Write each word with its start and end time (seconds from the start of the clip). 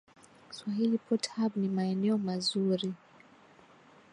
Swahili 0.55 0.97
pot 1.05 1.27
hub 1.29 1.51
ni 1.55 1.69
maeneo 1.69 2.17
mazuri 2.17 2.93